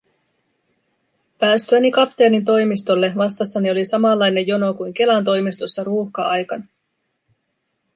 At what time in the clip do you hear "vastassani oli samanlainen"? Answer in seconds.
3.17-4.47